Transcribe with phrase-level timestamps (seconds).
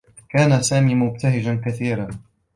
[0.29, 2.09] كان سامي مبتهجا كثيرا.